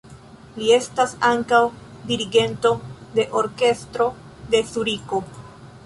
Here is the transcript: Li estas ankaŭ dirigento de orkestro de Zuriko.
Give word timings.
Li 0.53 0.69
estas 0.77 1.13
ankaŭ 1.27 1.59
dirigento 2.13 2.73
de 3.19 3.29
orkestro 3.43 4.09
de 4.55 4.65
Zuriko. 4.73 5.27